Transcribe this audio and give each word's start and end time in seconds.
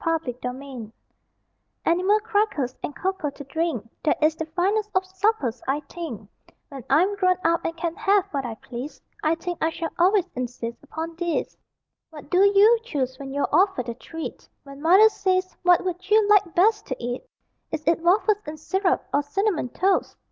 ANIMAL 0.03 0.19
CRACKERS 0.23 0.93
Animal 1.85 2.19
crackers, 2.21 2.75
and 2.81 2.95
cocoa 2.95 3.29
to 3.29 3.43
drink, 3.43 3.87
That 4.03 4.17
is 4.23 4.35
the 4.35 4.47
finest 4.47 4.89
of 4.95 5.05
suppers, 5.05 5.61
I 5.67 5.81
think; 5.81 6.27
When 6.69 6.83
I'm 6.89 7.15
grown 7.17 7.35
up 7.43 7.63
and 7.63 7.77
can 7.77 7.93
have 7.97 8.25
what 8.31 8.43
I 8.43 8.55
please 8.55 8.99
I 9.21 9.35
think 9.35 9.59
I 9.61 9.69
shall 9.69 9.91
always 9.99 10.27
insist 10.35 10.81
upon 10.83 11.17
these. 11.17 11.55
What 12.09 12.31
do 12.31 12.39
you 12.39 12.79
choose 12.83 13.19
when 13.19 13.31
you're 13.31 13.47
offered 13.53 13.89
a 13.89 13.93
treat? 13.93 14.49
When 14.63 14.81
Mother 14.81 15.07
says, 15.09 15.55
"What 15.61 15.85
would 15.85 16.09
you 16.09 16.27
like 16.27 16.55
best 16.55 16.87
to 16.87 16.95
eat?" 16.97 17.23
Is 17.71 17.83
it 17.85 18.01
waffles 18.01 18.41
and 18.47 18.59
syrup, 18.59 19.05
or 19.13 19.21
cinnamon 19.21 19.69
toast? 19.69 20.17